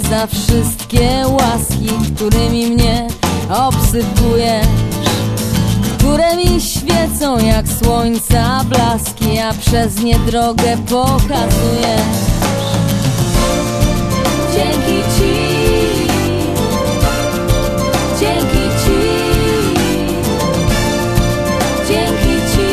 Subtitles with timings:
[0.00, 3.06] Za wszystkie łaski, którymi mnie
[3.48, 4.66] obsypujesz,
[5.98, 12.32] które mi świecą jak słońca blaski, a przez nie drogę pokazujesz.
[15.18, 15.32] Ci,
[18.20, 18.98] dzięki Ci,
[21.88, 22.72] dzięki Ci,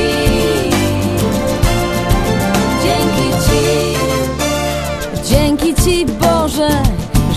[2.84, 3.68] dzięki Ci,
[5.30, 6.70] dzięki Ci Boże,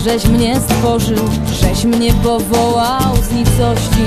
[0.03, 1.29] żeś mnie stworzył,
[1.61, 4.05] żeś mnie powołał z nicości.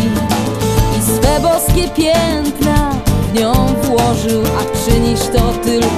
[0.99, 2.91] I swe boskie piętna
[3.33, 5.96] w nią włożył, a czynisz to tylko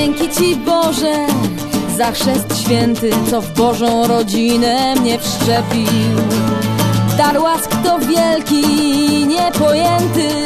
[0.00, 1.26] dzięki Ci Boże
[1.96, 6.16] za chrzest święty, co w Bożą rodzinę mnie wszczepił.
[7.18, 8.62] Dar łask to wielki,
[9.26, 10.44] niepojęty,